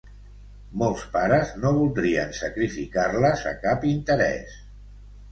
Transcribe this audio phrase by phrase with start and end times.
[0.83, 4.57] Molts pares no voldrien sacrificar-les a cap interès.